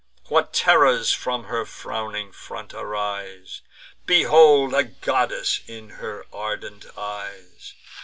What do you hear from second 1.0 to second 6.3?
from her frowning front arise! Behold a goddess in her